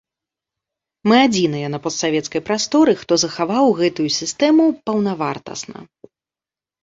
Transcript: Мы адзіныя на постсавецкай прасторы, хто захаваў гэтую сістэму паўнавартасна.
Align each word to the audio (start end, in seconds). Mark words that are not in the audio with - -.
Мы 1.09 1.15
адзіныя 1.25 1.67
на 1.73 1.79
постсавецкай 1.83 2.41
прасторы, 2.47 2.93
хто 3.01 3.13
захаваў 3.23 3.65
гэтую 3.81 4.07
сістэму 4.19 4.63
паўнавартасна. 4.91 5.79